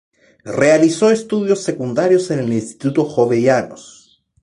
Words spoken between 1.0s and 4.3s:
estudios secundarios en el Instituto Jovellanos.